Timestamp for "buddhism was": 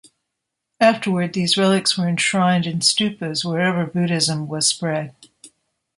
3.85-4.65